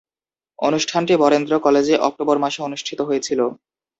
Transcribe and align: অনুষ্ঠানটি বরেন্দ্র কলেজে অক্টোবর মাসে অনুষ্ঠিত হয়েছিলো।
অনুষ্ঠানটি 0.59 1.13
বরেন্দ্র 1.23 1.53
কলেজে 1.65 1.95
অক্টোবর 1.99 2.37
মাসে 2.43 2.59
অনুষ্ঠিত 2.61 2.99
হয়েছিলো। 3.01 3.45